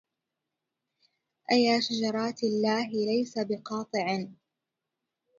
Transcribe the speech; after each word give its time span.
أيا 1.51 1.79
شجرات 1.79 2.43
الله 2.43 2.87
ليس 2.89 3.39
بقاطع 3.39 4.27